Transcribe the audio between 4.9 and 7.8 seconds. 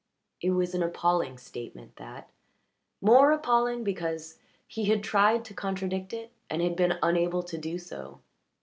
tried to contradict it and had been unable to do